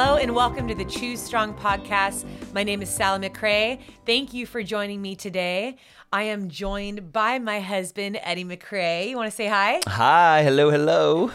[0.00, 2.24] Hello and welcome to the Choose Strong podcast.
[2.54, 3.80] My name is Sally McRae.
[4.06, 5.74] Thank you for joining me today.
[6.12, 9.08] I am joined by my husband, Eddie McRae.
[9.08, 9.80] You want to say hi?
[9.88, 11.32] Hi, hello, hello.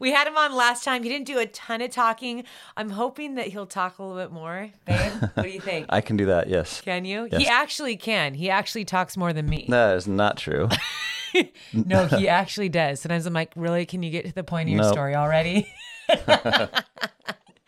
[0.00, 1.04] we had him on last time.
[1.04, 2.42] He didn't do a ton of talking.
[2.76, 4.68] I'm hoping that he'll talk a little bit more.
[4.84, 5.86] Babe, what do you think?
[5.88, 6.80] I can do that, yes.
[6.80, 7.28] Can you?
[7.30, 7.40] Yes.
[7.40, 8.34] He actually can.
[8.34, 9.64] He actually talks more than me.
[9.68, 10.68] That is not true.
[11.72, 12.98] no, he actually does.
[12.98, 13.86] Sometimes I'm like, really?
[13.86, 14.92] Can you get to the point of your Nope.
[14.92, 15.72] story already?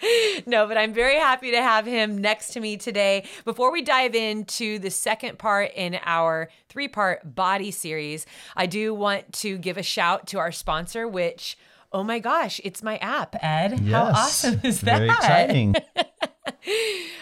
[0.47, 3.25] no, but I'm very happy to have him next to me today.
[3.45, 8.27] Before we dive into the second part in our three part body series,
[8.57, 11.59] I do want to give a shout to our sponsor, which,
[11.93, 13.81] oh my gosh, it's my app, Ed.
[13.81, 13.93] Yes.
[13.93, 14.99] How awesome is that?
[14.99, 15.75] Very exciting.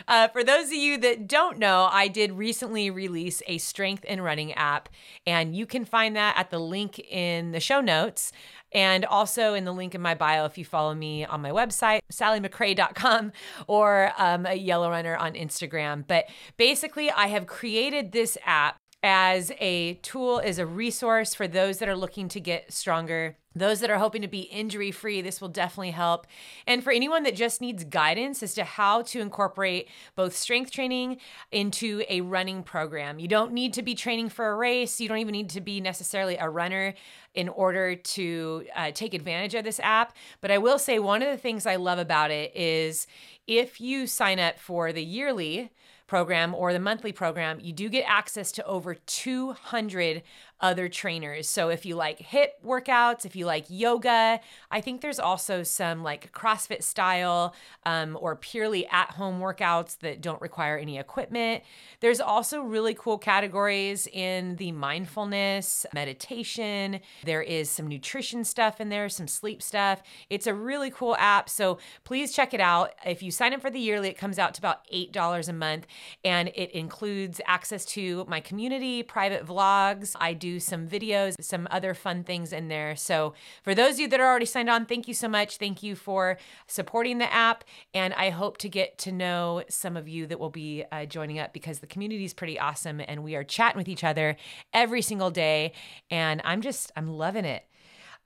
[0.08, 4.22] Uh, for those of you that don't know, I did recently release a strength and
[4.22, 4.88] running app,
[5.26, 8.30] and you can find that at the link in the show notes
[8.70, 12.00] and also in the link in my bio if you follow me on my website,
[12.12, 13.32] sallymcrae.com,
[13.66, 16.04] or um, a Yellow Runner on Instagram.
[16.06, 18.76] But basically, I have created this app
[19.08, 23.80] as a tool, as a resource for those that are looking to get stronger those
[23.80, 26.26] that are hoping to be injury free, this will definitely help.
[26.66, 31.18] And for anyone that just needs guidance as to how to incorporate both strength training
[31.50, 35.00] into a running program, you don't need to be training for a race.
[35.00, 36.92] You don't even need to be necessarily a runner
[37.34, 40.14] in order to uh, take advantage of this app.
[40.42, 43.06] But I will say one of the things I love about it is
[43.46, 45.70] if you sign up for the yearly,
[46.06, 50.22] program or the monthly program, you do get access to over 200
[50.60, 51.48] other trainers.
[51.48, 54.40] So if you like hip workouts, if you like yoga,
[54.70, 57.54] I think there's also some like CrossFit style
[57.84, 61.62] um, or purely at home workouts that don't require any equipment.
[62.00, 67.00] There's also really cool categories in the mindfulness, meditation.
[67.24, 70.02] There is some nutrition stuff in there, some sleep stuff.
[70.30, 71.50] It's a really cool app.
[71.50, 72.92] So please check it out.
[73.04, 75.86] If you sign up for the yearly, it comes out to about $8 a month
[76.24, 80.14] and it includes access to my community, private vlogs.
[80.18, 82.96] I do some videos, some other fun things in there.
[82.96, 85.56] So, for those of you that are already signed on, thank you so much.
[85.56, 87.64] Thank you for supporting the app.
[87.94, 91.38] And I hope to get to know some of you that will be uh, joining
[91.38, 94.36] up because the community is pretty awesome and we are chatting with each other
[94.72, 95.72] every single day.
[96.10, 97.64] And I'm just, I'm loving it.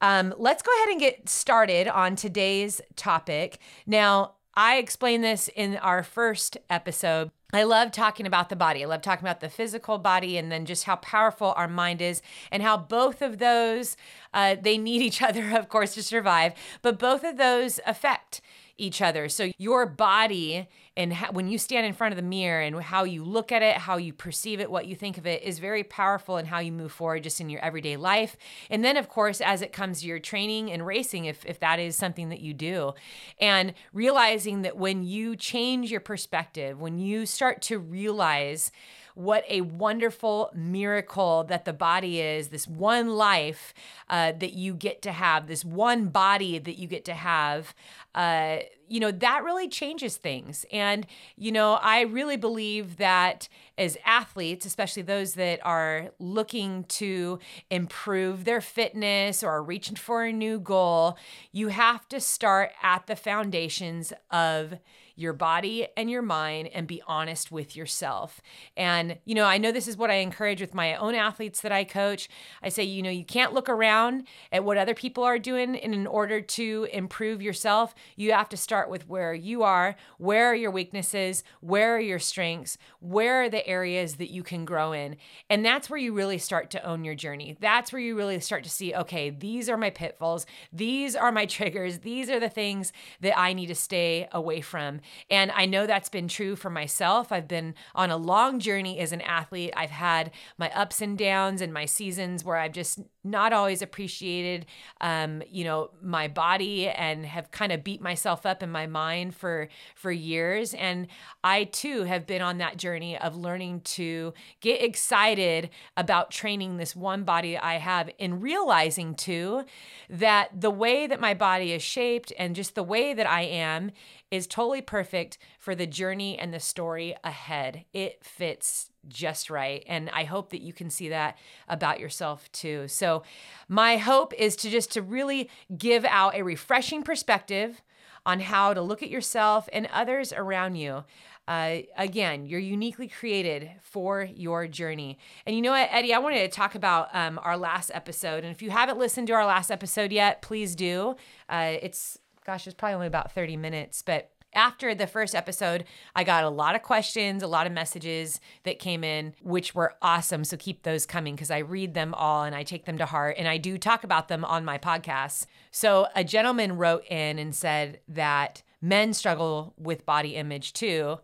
[0.01, 3.59] Um, let's go ahead and get started on today's topic.
[3.87, 7.31] Now, I explained this in our first episode.
[7.53, 8.83] I love talking about the body.
[8.83, 12.23] I love talking about the physical body and then just how powerful our mind is
[12.51, 13.97] and how both of those,
[14.33, 18.41] uh, they need each other, of course, to survive, but both of those affect
[18.81, 19.29] each other.
[19.29, 23.25] So your body and when you stand in front of the mirror and how you
[23.25, 26.37] look at it, how you perceive it, what you think of it is very powerful
[26.37, 28.37] in how you move forward just in your everyday life.
[28.69, 31.79] And then of course as it comes to your training and racing if if that
[31.79, 32.93] is something that you do.
[33.41, 38.73] And realizing that when you change your perspective, when you start to realize
[39.21, 43.75] what a wonderful miracle that the body is this one life
[44.09, 47.75] uh, that you get to have this one body that you get to have.
[48.15, 48.59] Uh,
[48.89, 50.67] you know that really changes things.
[50.73, 53.49] And you know i really believe that
[53.79, 57.39] as athletes especially those that are looking to
[57.71, 61.17] improve their fitness or are reaching for a new goal
[61.53, 64.75] you have to start at the foundations of
[65.21, 68.41] your body and your mind and be honest with yourself.
[68.77, 71.73] And, you know, I know this is what I encourage with my own athletes that
[71.73, 72.29] I coach.
[72.63, 75.95] I say, you know, you can't look around at what other people are doing and
[75.95, 77.95] in order to improve yourself.
[78.17, 82.19] You have to start with where you are, where are your weaknesses, where are your
[82.19, 85.17] strengths, where are the areas that you can grow in.
[85.49, 87.57] And that's where you really start to own your journey.
[87.61, 91.47] That's where you really start to see, okay, these are my pitfalls, these are my
[91.51, 95.01] triggers, these are the things that I need to stay away from.
[95.31, 97.33] And I know that's been true for myself.
[97.33, 99.73] I've been on a long journey as an athlete.
[99.77, 104.65] I've had my ups and downs and my seasons where I've just not always appreciated
[105.01, 109.35] um, you know my body and have kind of beat myself up in my mind
[109.35, 111.07] for for years and
[111.45, 116.97] i too have been on that journey of learning to get excited about training this
[116.97, 119.65] one body i have and realizing too
[120.09, 123.91] that the way that my body is shaped and just the way that i am
[124.31, 129.83] is totally perfect for the journey and the story ahead it fits just right.
[129.87, 131.39] And I hope that you can see that
[131.69, 132.87] about yourself too.
[132.89, 133.23] So
[133.69, 137.83] my hope is to just to really give out a refreshing perspective
[138.27, 141.05] on how to look at yourself and others around you.
[141.49, 145.19] Uh, again, you're uniquely created for your journey.
[145.47, 148.45] And you know what, Eddie, I wanted to talk about um, our last episode.
[148.45, 151.17] And if you haven't listened to our last episode yet, please do.
[151.49, 155.85] Uh, it's, gosh, it's probably only about 30 minutes, but after the first episode,
[156.15, 159.95] I got a lot of questions, a lot of messages that came in, which were
[160.03, 160.45] awesome.
[160.45, 163.37] So keep those coming because I read them all and I take them to heart
[163.39, 165.47] and I do talk about them on my podcast.
[165.71, 171.19] So a gentleman wrote in and said that men struggle with body image too.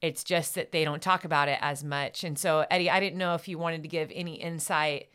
[0.00, 2.24] It's just that they don't talk about it as much.
[2.24, 5.09] And so, Eddie, I didn't know if you wanted to give any insight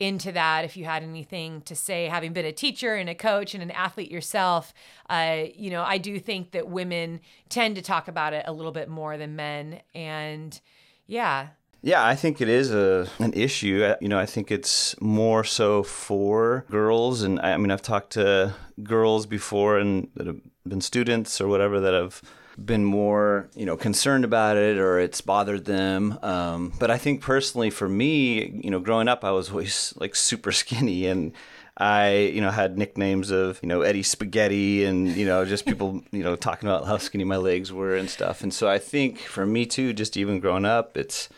[0.00, 3.52] into that if you had anything to say having been a teacher and a coach
[3.54, 4.72] and an athlete yourself
[5.10, 8.72] uh, you know i do think that women tend to talk about it a little
[8.72, 9.80] bit more than men.
[9.94, 10.60] And
[11.06, 11.48] yeah.
[11.82, 13.84] Yeah, I think it is a an issue.
[13.84, 17.82] Uh, You know, I think it's more so for girls, and I I mean, I've
[17.82, 22.22] talked to girls before and that have been students or whatever that have
[22.64, 26.18] been more, you know, concerned about it or it's bothered them.
[26.22, 30.14] Um, but I think personally, for me, you know, growing up, I was always like
[30.14, 31.32] super skinny and.
[31.80, 36.02] I, you know, had nicknames of, you know, Eddie Spaghetti and, you know, just people,
[36.10, 38.42] you know, talking about how skinny my legs were and stuff.
[38.42, 41.28] And so I think for me too, just even growing up, it's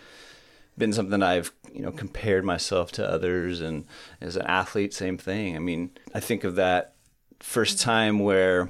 [0.78, 3.84] been something I've you know compared myself to others, and
[4.20, 5.56] as an athlete, same thing.
[5.56, 6.94] I mean, I think of that
[7.38, 8.68] first time where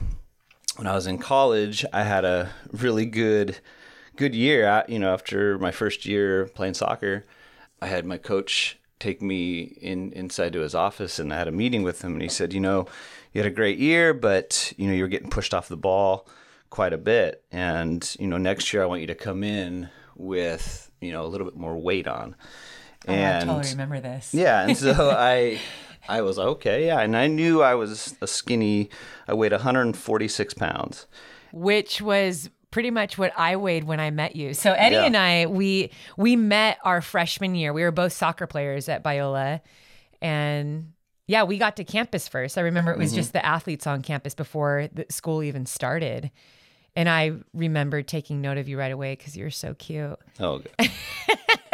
[0.77, 3.59] when I was in college, I had a really good
[4.17, 4.69] good year.
[4.69, 7.25] I, you know, after my first year playing soccer,
[7.81, 11.53] I had my coach take me in inside to his office, and I had a
[11.53, 12.87] meeting with him, and he said, you know,
[13.33, 16.29] you had a great year, but you know you're getting pushed off the ball
[16.69, 20.91] quite a bit, and you know next year I want you to come in with
[21.01, 22.37] you know a little bit more weight on.
[23.07, 24.35] And I totally remember this.
[24.35, 25.61] Yeah, and so I
[26.11, 28.91] I was like, okay, yeah, and I knew I was a skinny.
[29.29, 31.07] I weighed 146 pounds.
[31.53, 34.55] which was pretty much what I weighed when I met you.
[34.55, 35.05] So Eddie Yeah.
[35.05, 37.73] and I, we we met our freshman year.
[37.73, 39.61] We were both soccer players at Biola,
[40.23, 40.93] and
[41.27, 42.59] yeah, we got to campus first.
[42.59, 43.17] I remember it was mm-hmm.
[43.17, 46.31] just the athletes on campus before the school even started.
[46.97, 50.19] And I remember taking note of you right away because you're so cute.
[50.41, 50.61] Oh.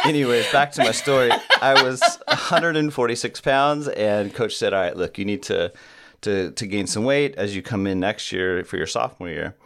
[0.04, 1.30] Anyways, back to my story.
[1.60, 5.72] I was 146 pounds, and coach said, "All right, look, you need to
[6.22, 9.56] to to gain some weight as you come in next year for your sophomore year."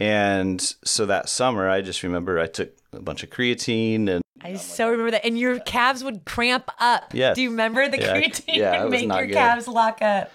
[0.00, 4.54] And so that summer, I just remember I took a bunch of creatine and I
[4.56, 5.24] so remember that.
[5.24, 7.14] And your calves would cramp up.
[7.14, 7.36] Yes.
[7.36, 9.34] Do you remember the Yeah, creatine yeah, would make your good.
[9.34, 10.32] calves lock up?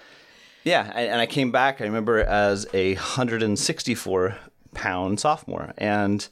[0.63, 1.81] Yeah, and, and I came back.
[1.81, 4.37] I remember as a 164
[4.73, 6.25] pound sophomore, and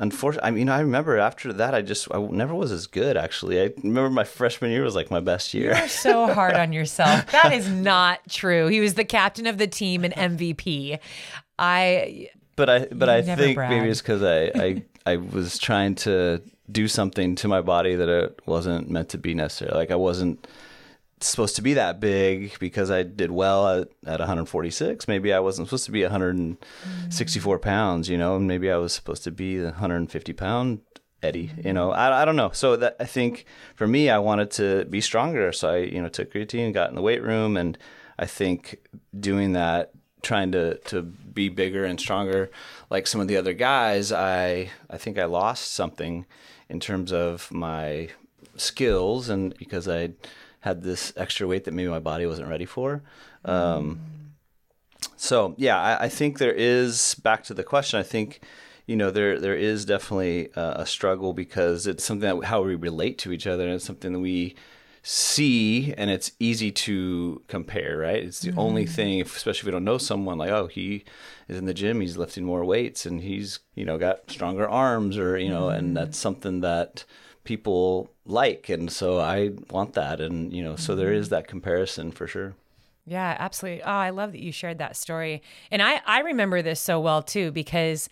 [0.00, 3.16] unfortunately, I mean, I remember after that, I just I never was as good.
[3.16, 5.76] Actually, I remember my freshman year was like my best year.
[5.76, 7.30] You're so hard on yourself.
[7.30, 8.66] That is not true.
[8.66, 10.98] He was the captain of the team and MVP.
[11.58, 13.70] I But I but I think brag.
[13.70, 18.08] maybe it's because I, I I was trying to do something to my body that
[18.08, 19.76] it wasn't meant to be necessarily.
[19.78, 20.46] Like I wasn't
[21.26, 25.06] supposed to be that big because I did well at, at 146.
[25.08, 29.24] Maybe I wasn't supposed to be 164 pounds, you know, and maybe I was supposed
[29.24, 30.80] to be the 150 pound
[31.22, 31.72] Eddie, you mm-hmm.
[31.72, 32.50] know, I, I don't know.
[32.52, 33.44] So that I think
[33.74, 35.52] for me, I wanted to be stronger.
[35.52, 37.56] So I, you know, took creatine, got in the weight room.
[37.56, 37.76] And
[38.18, 38.78] I think
[39.18, 42.50] doing that, trying to, to be bigger and stronger,
[42.88, 46.26] like some of the other guys, I, I think I lost something
[46.68, 48.08] in terms of my
[48.56, 50.10] skills and because I
[50.60, 53.02] had this extra weight that maybe my body wasn't ready for.
[53.44, 54.00] Um,
[55.16, 57.98] so yeah, I, I think there is back to the question.
[57.98, 58.40] I think
[58.86, 62.74] you know there there is definitely a, a struggle because it's something that how we
[62.74, 64.54] relate to each other, and it's something that we
[65.02, 67.98] see, and it's easy to compare.
[67.98, 68.22] Right?
[68.24, 71.04] It's the only thing, if, especially if we don't know someone, like oh he
[71.48, 75.16] is in the gym, he's lifting more weights, and he's you know got stronger arms,
[75.16, 77.04] or you know, and that's something that
[77.44, 82.12] people like, and so I want that, and you know, so there is that comparison
[82.12, 82.54] for sure.
[83.06, 83.82] Yeah, absolutely.
[83.82, 85.42] Oh, I love that you shared that story.
[85.70, 88.08] And I, I remember this so well too, because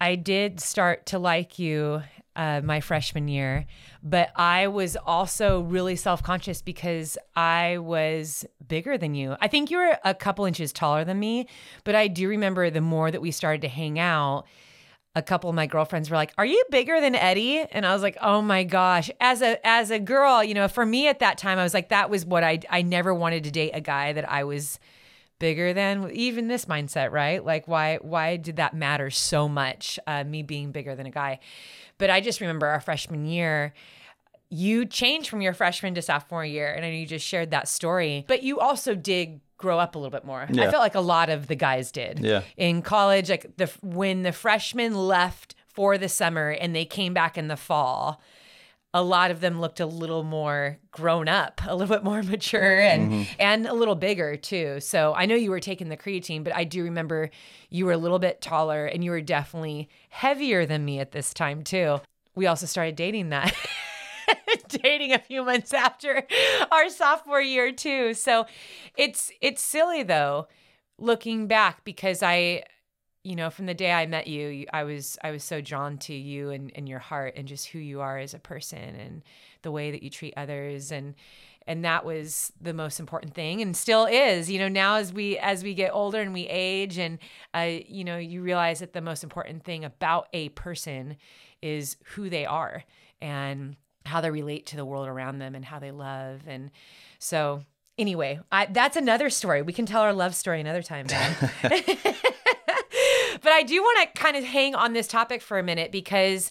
[0.00, 2.02] I did start to like you
[2.36, 3.64] uh, my freshman year,
[4.02, 9.36] but I was also really self conscious because I was bigger than you.
[9.40, 11.46] I think you were a couple inches taller than me,
[11.84, 14.46] but I do remember the more that we started to hang out,
[15.16, 18.02] a couple of my girlfriends were like, "Are you bigger than Eddie?" And I was
[18.02, 21.38] like, "Oh my gosh!" As a as a girl, you know, for me at that
[21.38, 24.12] time, I was like, that was what I I never wanted to date a guy
[24.12, 24.80] that I was
[25.38, 26.10] bigger than.
[26.12, 27.44] Even this mindset, right?
[27.44, 29.98] Like, why why did that matter so much?
[30.06, 31.38] Uh, me being bigger than a guy,
[31.98, 33.72] but I just remember our freshman year.
[34.50, 37.66] You changed from your freshman to sophomore year, and I know you just shared that
[37.66, 38.24] story.
[38.28, 40.42] But you also did grow up a little bit more.
[40.42, 42.42] I felt like a lot of the guys did Yeah.
[42.58, 47.38] in college like the when the freshmen left for the summer and they came back
[47.38, 48.20] in the fall
[48.96, 52.78] a lot of them looked a little more grown up, a little bit more mature
[52.78, 53.32] and mm-hmm.
[53.40, 54.78] and a little bigger too.
[54.78, 57.30] So I know you were taking the creatine, but I do remember
[57.70, 61.34] you were a little bit taller and you were definitely heavier than me at this
[61.34, 62.00] time too.
[62.36, 63.52] We also started dating that.
[64.68, 66.26] dating a few months after
[66.70, 68.14] our sophomore year too.
[68.14, 68.46] So
[68.96, 70.48] it's it's silly though
[70.98, 72.64] looking back because I
[73.24, 76.14] you know, from the day I met you, I was I was so drawn to
[76.14, 79.22] you and, and your heart and just who you are as a person and
[79.62, 81.14] the way that you treat others and
[81.66, 85.38] and that was the most important thing and still is you know now as we
[85.38, 87.18] as we get older and we age and
[87.54, 91.16] uh, you know you realize that the most important thing about a person
[91.62, 92.84] is who they are
[93.22, 93.76] and
[94.06, 96.70] how they relate to the world around them and how they love and
[97.18, 97.62] so
[97.98, 101.06] anyway I, that's another story we can tell our love story another time
[103.44, 106.50] but I do want to kind of hang on this topic for a minute because,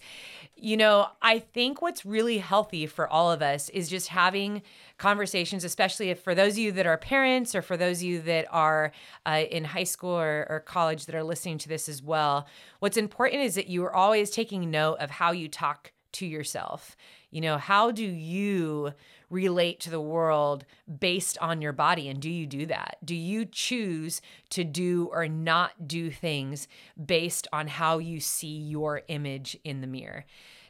[0.55, 4.61] you know, I think what's really healthy for all of us is just having
[4.97, 8.21] conversations, especially if for those of you that are parents or for those of you
[8.21, 8.91] that are
[9.25, 12.47] uh, in high school or, or college that are listening to this as well.
[12.79, 16.95] What's important is that you are always taking note of how you talk to yourself.
[17.33, 18.93] You know, how do you
[19.31, 20.65] relate to the world
[20.99, 22.07] based on your body?
[22.07, 22.97] And do you do that?
[23.03, 24.21] Do you choose
[24.51, 26.67] to do or not do things
[27.03, 30.25] based on how you see your image in the mirror?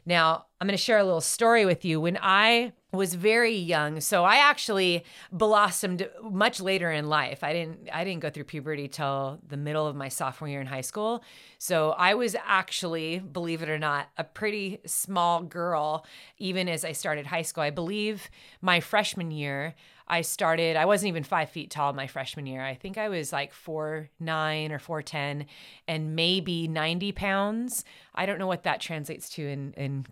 [0.06, 2.00] Now, I'm going to share a little story with you.
[2.00, 7.44] When I was very young, so I actually blossomed much later in life.
[7.44, 10.66] I didn't I didn't go through puberty till the middle of my sophomore year in
[10.66, 11.22] high school.
[11.58, 16.06] So I was actually, believe it or not, a pretty small girl
[16.38, 17.62] even as I started high school.
[17.62, 18.30] I believe
[18.62, 19.74] my freshman year,
[20.06, 22.62] I started, I wasn't even five feet tall my freshman year.
[22.62, 25.46] I think I was like four nine or four ten
[25.88, 27.84] and maybe 90 pounds.
[28.14, 30.06] I don't know what that translates to in, in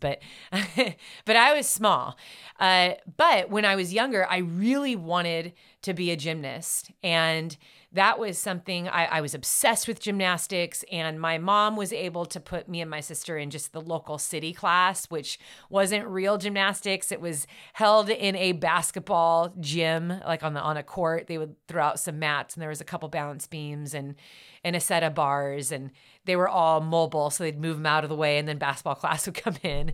[0.00, 0.20] but
[1.24, 2.16] but I was small.
[2.58, 6.90] Uh, but when I was younger, I really wanted to be a gymnast.
[7.02, 7.56] And
[7.92, 10.84] that was something I, I, was obsessed with gymnastics.
[10.92, 14.18] And my mom was able to put me and my sister in just the local
[14.18, 15.38] city class, which
[15.70, 17.10] wasn't real gymnastics.
[17.10, 21.28] It was held in a basketball gym, like on the on a court.
[21.28, 24.16] They would throw out some mats and there was a couple balance beams and
[24.62, 25.90] and a set of bars and
[26.26, 28.94] they were all mobile, so they'd move them out of the way and then basketball
[28.96, 29.92] class would come in.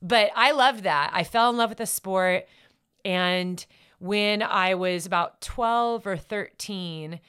[0.00, 1.10] But I loved that.
[1.12, 2.46] I fell in love with the sport
[3.04, 3.64] and
[3.98, 7.20] when I was about 12 or 13,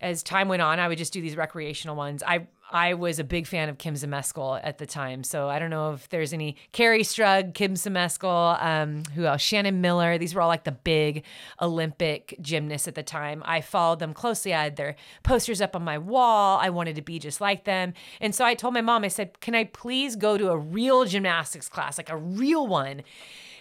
[0.00, 2.22] as time went on, I would just do these recreational ones.
[2.26, 5.70] I I was a big fan of Kim Zmeskal at the time, so I don't
[5.70, 9.40] know if there's any Kerri Strug, Kim Zmeskal, um, who else?
[9.40, 10.18] Shannon Miller.
[10.18, 11.22] These were all like the big
[11.62, 13.42] Olympic gymnasts at the time.
[13.46, 14.52] I followed them closely.
[14.52, 16.58] I had their posters up on my wall.
[16.60, 19.04] I wanted to be just like them, and so I told my mom.
[19.04, 23.02] I said, "Can I please go to a real gymnastics class, like a real one?"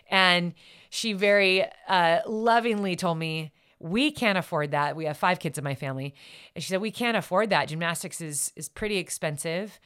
[0.09, 0.53] And
[0.95, 4.95] she very uh, lovingly told me, we can't afford that.
[4.95, 6.15] We have five kids in my family.
[6.55, 7.67] And she said, we can't afford that.
[7.67, 9.79] Gymnastics is is pretty expensive.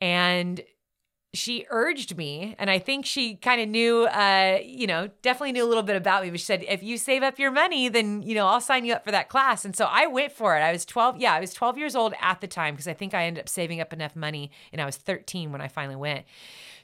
[0.00, 0.60] And
[1.32, 5.64] she urged me, and I think she kind of knew, uh, you know, definitely knew
[5.64, 6.30] a little bit about me.
[6.30, 8.94] But she said, if you save up your money, then you know I'll sign you
[8.94, 9.64] up for that class.
[9.64, 10.60] And so I went for it.
[10.60, 11.18] I was 12.
[11.18, 13.48] Yeah, I was 12 years old at the time because I think I ended up
[13.48, 16.24] saving up enough money, and I was 13 when I finally went.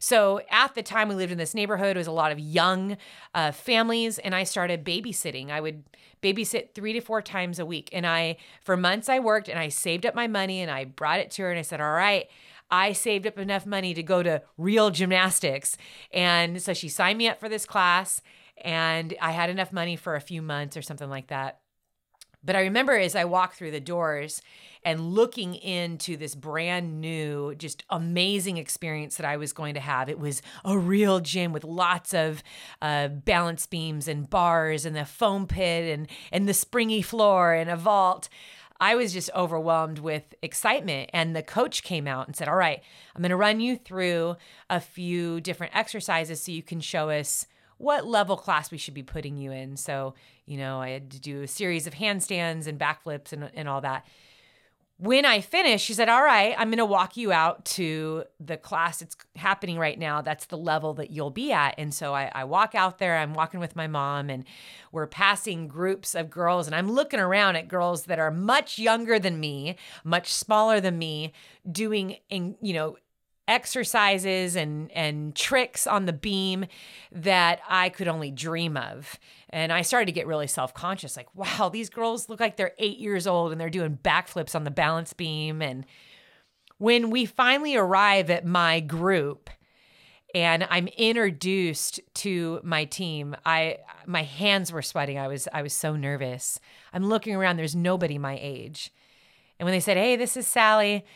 [0.07, 1.97] So at the time, we lived in this neighborhood.
[1.97, 2.97] It was a lot of young
[3.35, 5.51] uh, families, and I started babysitting.
[5.51, 5.83] I would
[6.23, 9.69] babysit three to four times a week, and I for months I worked and I
[9.69, 12.29] saved up my money and I brought it to her and I said, "All right."
[12.71, 15.77] I saved up enough money to go to real gymnastics.
[16.13, 18.23] And so she signed me up for this class,
[18.59, 21.59] and I had enough money for a few months or something like that.
[22.47, 24.41] But I remember as I walked through the doors
[24.85, 30.09] and looking into this brand new, just amazing experience that I was going to have.
[30.09, 32.43] It was a real gym with lots of
[32.81, 37.69] uh, balance beams and bars and the foam pit and, and the springy floor and
[37.69, 38.29] a vault.
[38.79, 41.11] I was just overwhelmed with excitement.
[41.13, 42.81] And the coach came out and said, All right,
[43.15, 44.37] I'm going to run you through
[44.71, 47.47] a few different exercises so you can show us
[47.79, 49.77] what level class we should be putting you in.
[49.77, 50.15] So,
[50.47, 53.81] you know, I had to do a series of handstands and backflips and, and all
[53.83, 54.07] that
[54.99, 58.57] when I finished, she said, All right, I'm going to walk you out to the
[58.57, 60.23] class that's happening right now.
[60.23, 61.75] That's the level that you'll be at.
[61.77, 64.45] And so I, I, walk out there, I'm walking with my mom, and
[64.93, 66.67] we're passing groups of girls.
[66.67, 70.97] And I'm looking around at girls that are much younger than me, much smaller than
[70.97, 71.33] me,
[71.71, 72.97] doing, in, you know,
[73.49, 76.67] exercises and and tricks on the beam
[77.13, 79.19] that I could only dream of.
[79.51, 82.99] And I started to get really self-conscious like wow, these girls look like they're 8
[82.99, 85.87] years old and they're doing backflips on the balance beam and
[86.79, 89.49] when we finally arrive at my group
[90.35, 93.35] and I'm introduced to my team.
[93.47, 95.19] I my hands were sweating.
[95.19, 96.61] I was I was so nervous.
[96.93, 97.57] I'm looking around.
[97.57, 98.93] There's nobody my age.
[99.59, 101.07] And when they said, "Hey, this is Sally,"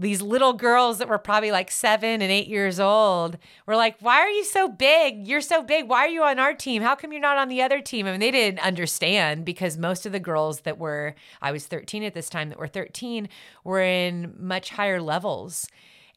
[0.00, 4.18] these little girls that were probably like seven and eight years old were like, Why
[4.20, 5.28] are you so big?
[5.28, 5.88] You're so big.
[5.88, 6.82] Why are you on our team?
[6.82, 8.06] How come you're not on the other team?
[8.06, 12.02] I mean, they didn't understand because most of the girls that were, I was 13
[12.02, 13.28] at this time, that were 13
[13.62, 15.68] were in much higher levels.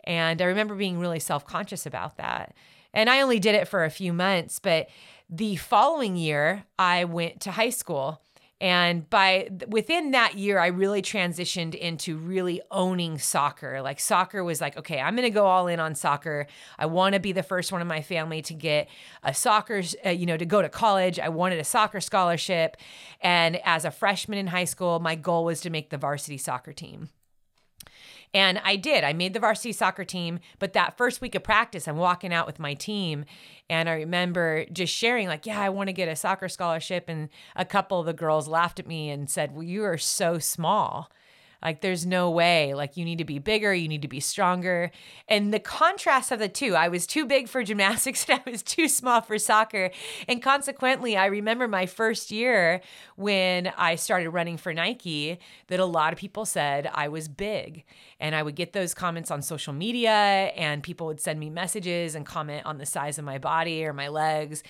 [0.06, 2.56] And I remember being really self conscious about that.
[2.94, 4.88] And I only did it for a few months, but
[5.30, 8.22] the following year, I went to high school
[8.64, 13.82] and by within that year, I really transitioned into really owning soccer.
[13.82, 16.48] Like soccer was like, okay, I'm going to go all in on soccer.
[16.80, 18.88] I want to be the first one in my family to get
[19.22, 21.20] a soccer, uh, you know, to go to college.
[21.20, 22.78] I wanted a soccer scholarship.
[23.20, 26.72] And as a freshman in high school, my goal was to make the varsity soccer
[26.72, 27.10] team.
[28.34, 29.04] And I did.
[29.04, 30.40] I made the varsity soccer team.
[30.60, 33.26] But that first week of practice, I'm walking out with my team.
[33.70, 37.06] And I remember just sharing, like, yeah, I want to get a soccer scholarship.
[37.08, 40.40] And a couple of the girls laughed at me and said, well, you are so
[40.40, 41.12] small.
[41.64, 42.74] Like, there's no way.
[42.74, 44.92] Like, you need to be bigger, you need to be stronger.
[45.28, 48.62] And the contrast of the two, I was too big for gymnastics and I was
[48.62, 49.92] too small for soccer.
[50.28, 52.82] And consequently, I remember my first year
[53.16, 57.86] when I started running for Nike that a lot of people said I was big.
[58.20, 62.16] And I would get those comments on social media, and people would send me messages
[62.16, 64.64] and comment on the size of my body or my legs.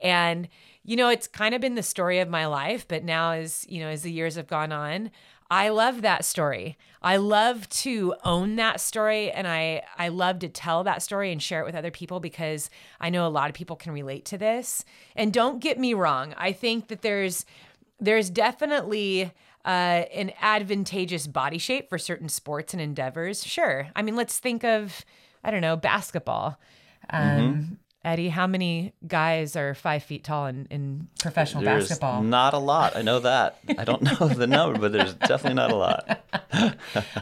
[0.00, 0.48] And
[0.82, 3.80] you know, it's kind of been the story of my life, but now as, you
[3.80, 5.10] know, as the years have gone on,
[5.50, 6.78] I love that story.
[7.02, 11.42] I love to own that story and I I love to tell that story and
[11.42, 14.38] share it with other people because I know a lot of people can relate to
[14.38, 14.84] this.
[15.16, 17.46] And don't get me wrong, I think that there's
[17.98, 19.32] there's definitely
[19.64, 23.44] uh, an advantageous body shape for certain sports and endeavors.
[23.44, 23.88] Sure.
[23.96, 25.04] I mean, let's think of
[25.42, 26.60] I don't know, basketball.
[27.08, 27.74] Um, mm-hmm.
[28.02, 32.22] Eddie, how many guys are five feet tall in, in professional there's basketball?
[32.22, 32.96] Not a lot.
[32.96, 33.58] I know that.
[33.76, 36.24] I don't know the number, but there's definitely not a lot.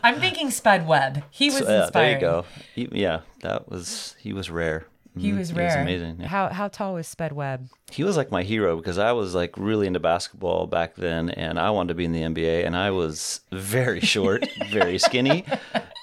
[0.04, 1.24] I'm thinking Spud Webb.
[1.30, 2.08] He was so, yeah, inspiring.
[2.08, 2.44] There you go.
[2.74, 4.86] He, yeah, that was he was rare.
[5.16, 5.38] He mm-hmm.
[5.38, 5.70] was rare.
[5.70, 6.20] He was amazing.
[6.20, 6.28] Yeah.
[6.28, 7.68] How how tall was Spud Webb?
[7.90, 11.58] He was like my hero because I was like really into basketball back then, and
[11.58, 15.44] I wanted to be in the NBA, and I was very short, very skinny,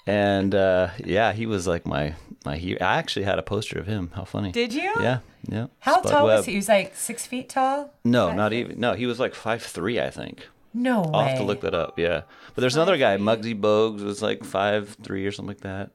[0.07, 2.15] and uh, yeah, he was like my
[2.45, 2.77] my hero.
[2.81, 4.11] I actually had a poster of him.
[4.13, 4.51] How funny!
[4.51, 4.93] Did you?
[4.99, 5.67] Yeah, yeah.
[5.79, 6.37] How Spud tall Webb.
[6.37, 6.51] was he?
[6.53, 7.93] He was like six feet tall.
[8.03, 8.59] No, five not feet?
[8.59, 8.79] even.
[8.79, 10.47] No, he was like five three, I think.
[10.73, 11.09] No way.
[11.13, 11.97] I'll have to look that up.
[11.97, 12.21] Yeah,
[12.53, 15.91] but there's five another guy, Muggsy Bogues, was like five three or something like that.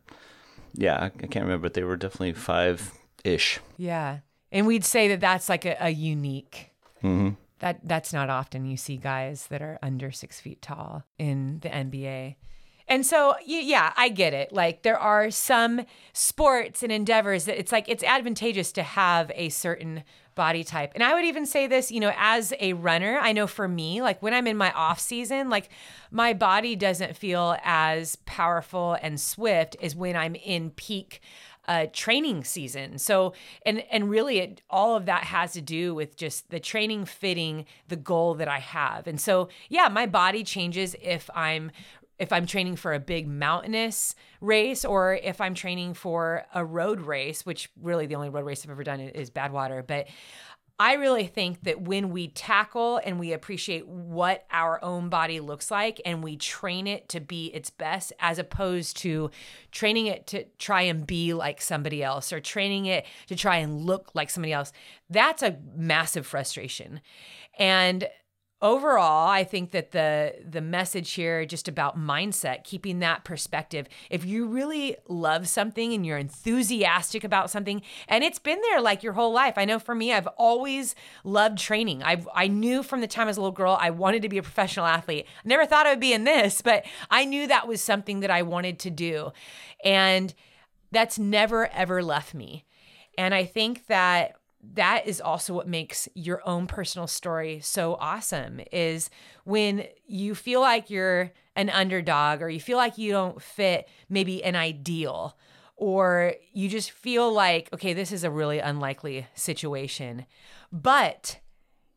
[0.74, 2.92] Yeah, I, I can't remember, but they were definitely five
[3.24, 3.60] ish.
[3.76, 4.18] Yeah,
[4.50, 6.70] and we'd say that that's like a, a unique.
[7.02, 7.30] Mm-hmm.
[7.60, 11.68] That that's not often you see guys that are under six feet tall in the
[11.68, 12.36] NBA.
[12.90, 14.52] And so, yeah, I get it.
[14.52, 19.48] Like, there are some sports and endeavors that it's like it's advantageous to have a
[19.48, 20.02] certain
[20.34, 20.90] body type.
[20.94, 24.02] And I would even say this, you know, as a runner, I know for me,
[24.02, 25.68] like when I'm in my off season, like
[26.10, 31.20] my body doesn't feel as powerful and swift as when I'm in peak
[31.68, 32.98] uh, training season.
[32.98, 33.32] So,
[33.64, 37.66] and and really, it, all of that has to do with just the training fitting
[37.86, 39.06] the goal that I have.
[39.06, 41.70] And so, yeah, my body changes if I'm
[42.20, 47.00] if I'm training for a big mountainous race or if I'm training for a road
[47.00, 49.84] race, which really the only road race I've ever done is Badwater.
[49.84, 50.06] But
[50.78, 55.70] I really think that when we tackle and we appreciate what our own body looks
[55.70, 59.30] like and we train it to be its best, as opposed to
[59.72, 63.82] training it to try and be like somebody else or training it to try and
[63.82, 64.72] look like somebody else,
[65.08, 67.00] that's a massive frustration.
[67.58, 68.08] And
[68.62, 73.88] overall i think that the the message here just about mindset keeping that perspective.
[74.10, 79.02] If you really love something and you're enthusiastic about something and it's been there like
[79.02, 79.54] your whole life.
[79.56, 80.94] I know for me i've always
[81.24, 82.02] loved training.
[82.02, 84.42] I i knew from the time as a little girl i wanted to be a
[84.42, 85.26] professional athlete.
[85.44, 88.30] I never thought i would be in this but i knew that was something that
[88.30, 89.32] i wanted to do.
[89.84, 90.34] And
[90.92, 92.64] that's never ever left me.
[93.16, 94.36] And i think that
[94.74, 99.10] that is also what makes your own personal story so awesome is
[99.44, 104.44] when you feel like you're an underdog or you feel like you don't fit maybe
[104.44, 105.36] an ideal
[105.76, 110.26] or you just feel like okay this is a really unlikely situation
[110.70, 111.40] but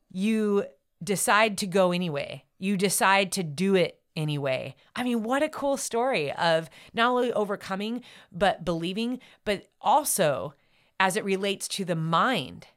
[0.10, 0.63] you
[1.04, 4.76] decide to go anyway you decide to do it anyway.
[4.95, 10.54] I mean, what a cool story of not only overcoming, but believing, but also
[11.04, 12.68] as it relates to the mind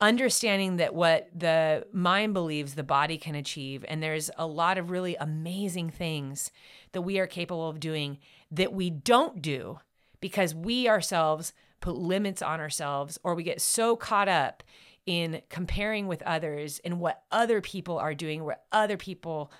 [0.00, 4.90] understanding that what the mind believes the body can achieve and there's a lot of
[4.90, 6.50] really amazing things
[6.92, 8.16] that we are capable of doing
[8.50, 9.78] that we don't do
[10.18, 11.52] because we ourselves
[11.82, 14.62] put limits on ourselves or we get so caught up
[15.04, 19.52] in comparing with others and what other people are doing, what other people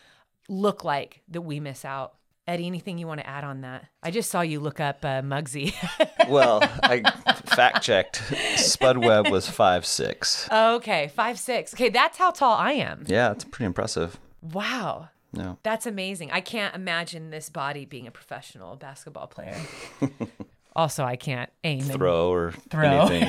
[0.48, 2.14] look like that we miss out.
[2.48, 3.84] Eddie, anything you want to add on that?
[4.02, 5.74] I just saw you look up uh, Muggsy.
[6.30, 7.02] well, I
[7.44, 8.22] fact checked.
[8.56, 10.48] Spud Webb was five six.
[10.50, 11.74] Okay, five six.
[11.74, 13.04] Okay, that's how tall I am.
[13.06, 14.18] Yeah, it's pretty impressive.
[14.40, 15.10] Wow.
[15.34, 15.58] No.
[15.62, 16.30] That's amazing.
[16.30, 19.54] I can't imagine this body being a professional basketball player.
[20.74, 23.08] also, I can't aim and Throw or Throw.
[23.08, 23.28] anything.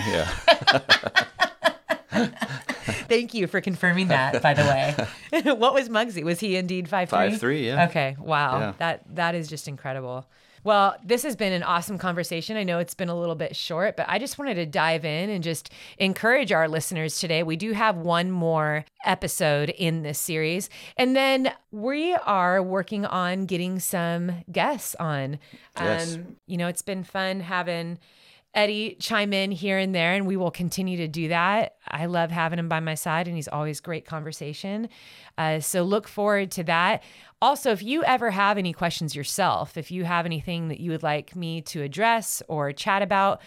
[2.13, 2.49] Yeah.
[3.09, 5.41] Thank you for confirming that, by the way.
[5.53, 6.23] what was Muggsy?
[6.23, 7.17] Was he indeed five three?
[7.17, 7.85] 5'3", yeah.
[7.87, 8.15] Okay.
[8.19, 8.59] Wow.
[8.59, 8.73] Yeah.
[8.77, 10.25] That that is just incredible.
[10.63, 12.57] Well, this has been an awesome conversation.
[12.57, 15.29] I know it's been a little bit short, but I just wanted to dive in
[15.29, 17.43] and just encourage our listeners today.
[17.43, 23.45] We do have one more episode in this series, and then we are working on
[23.45, 25.39] getting some guests on.
[25.77, 26.15] Yes.
[26.15, 27.97] Um, you know, it's been fun having
[28.53, 31.75] Eddie chime in here and there, and we will continue to do that.
[31.87, 34.89] I love having him by my side, and he's always great conversation.
[35.37, 37.03] Uh, so look forward to that.
[37.41, 41.03] Also, if you ever have any questions yourself, if you have anything that you would
[41.03, 43.39] like me to address or chat about,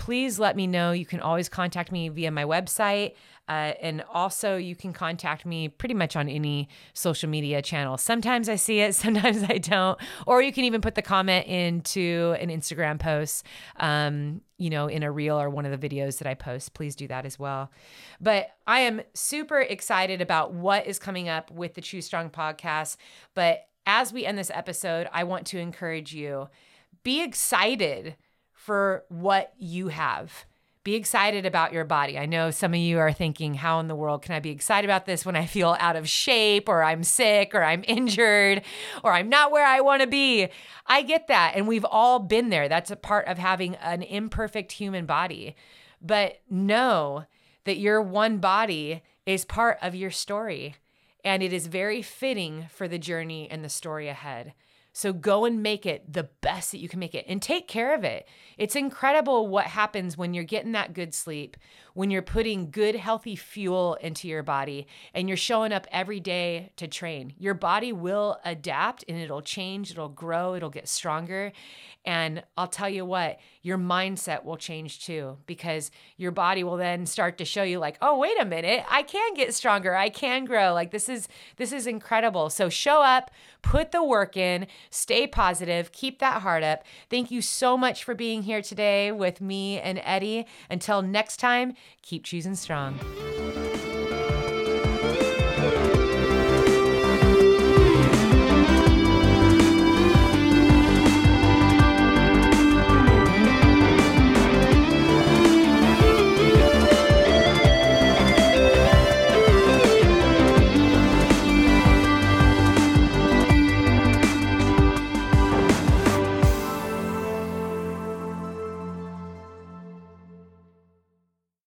[0.00, 0.92] please let me know.
[0.92, 3.12] You can always contact me via my website.
[3.50, 7.98] Uh, and also, you can contact me pretty much on any social media channel.
[7.98, 10.00] Sometimes I see it, sometimes I don't.
[10.26, 13.44] Or you can even put the comment into an Instagram post,
[13.76, 16.72] um, you know, in a reel or one of the videos that I post.
[16.72, 17.70] Please do that as well.
[18.22, 22.96] But I am super excited about what is coming up with the Choose Strong podcast.
[23.34, 26.48] But as we end this episode, I want to encourage you
[27.02, 28.16] be excited
[28.70, 30.44] for what you have.
[30.84, 32.16] Be excited about your body.
[32.16, 34.88] I know some of you are thinking, how in the world can I be excited
[34.88, 38.62] about this when I feel out of shape or I'm sick or I'm injured
[39.02, 40.46] or I'm not where I want to be?
[40.86, 41.54] I get that.
[41.56, 42.68] And we've all been there.
[42.68, 45.56] That's a part of having an imperfect human body.
[46.00, 47.24] But know
[47.64, 50.76] that your one body is part of your story
[51.24, 54.54] and it is very fitting for the journey and the story ahead.
[54.92, 57.94] So go and make it the best that you can make it and take care
[57.94, 58.26] of it.
[58.58, 61.56] It's incredible what happens when you're getting that good sleep,
[61.94, 66.72] when you're putting good, healthy fuel into your body and you're showing up every day
[66.76, 67.34] to train.
[67.38, 71.52] Your body will adapt and it'll change, it'll grow, it'll get stronger.
[72.04, 77.04] And I'll tell you what, your mindset will change too because your body will then
[77.04, 79.94] start to show you like, "Oh, wait a minute, I can get stronger.
[79.94, 80.72] I can grow.
[80.72, 85.92] Like this is this is incredible." So show up, put the work in, stay positive,
[85.92, 86.84] keep that heart up.
[87.10, 90.46] Thank you so much for being here today with me and Eddie.
[90.70, 92.98] Until next time, keep choosing strong.